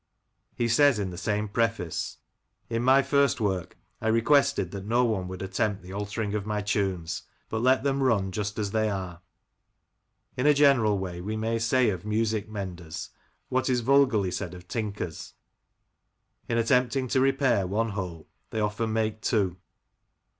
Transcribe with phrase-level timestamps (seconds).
[0.55, 2.17] He says in the same preface:—
[2.71, 6.61] •* In my first work I requested that no one would attempt the altering of my
[6.61, 9.21] tunes, but let them run just as they are....
[10.35, 13.09] In a general way we may say of music menders
[13.49, 15.33] what is vulgarly said of tinkers—
[16.49, 19.55] in attempting to repair one hole they often make two.